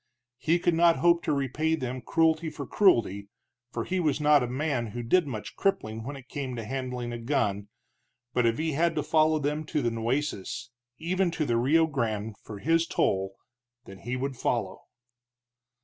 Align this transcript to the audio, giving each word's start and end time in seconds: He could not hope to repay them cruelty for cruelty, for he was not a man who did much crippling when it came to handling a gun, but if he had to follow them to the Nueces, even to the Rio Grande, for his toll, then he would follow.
He 0.39 0.57
could 0.57 0.73
not 0.73 0.95
hope 0.95 1.21
to 1.25 1.31
repay 1.31 1.75
them 1.75 2.01
cruelty 2.01 2.49
for 2.49 2.65
cruelty, 2.65 3.27
for 3.71 3.83
he 3.83 3.99
was 3.99 4.19
not 4.19 4.41
a 4.41 4.47
man 4.47 4.87
who 4.87 5.03
did 5.03 5.27
much 5.27 5.55
crippling 5.55 6.03
when 6.03 6.15
it 6.15 6.27
came 6.27 6.55
to 6.55 6.63
handling 6.65 7.13
a 7.13 7.19
gun, 7.19 7.67
but 8.33 8.47
if 8.47 8.57
he 8.57 8.71
had 8.71 8.95
to 8.95 9.03
follow 9.03 9.37
them 9.37 9.63
to 9.65 9.83
the 9.83 9.91
Nueces, 9.91 10.71
even 10.97 11.29
to 11.29 11.45
the 11.45 11.55
Rio 11.55 11.85
Grande, 11.85 12.35
for 12.41 12.57
his 12.57 12.87
toll, 12.87 13.35
then 13.85 13.99
he 13.99 14.15
would 14.15 14.35
follow. 14.35 14.85